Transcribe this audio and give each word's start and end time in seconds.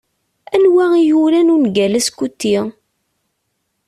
Anwa 0.55 0.85
i 0.99 1.03
yuran 1.09 1.47
ungal 1.55 1.93
Askuti? 1.99 2.53